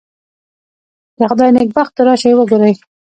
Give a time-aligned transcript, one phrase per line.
[1.17, 2.73] د خدای نېکبختو راشئ وګورئ.